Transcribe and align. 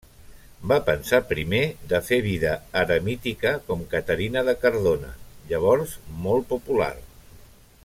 Va 0.69 0.77
pensar 0.85 1.17
primer 1.31 1.59
de 1.91 1.99
fer 2.07 2.19
vida 2.27 2.53
eremítica, 2.85 3.53
com 3.69 3.85
Caterina 3.93 4.43
de 4.49 4.57
Cardona, 4.65 5.13
llavors 5.53 5.95
molt 6.25 6.51
popular. 6.57 6.93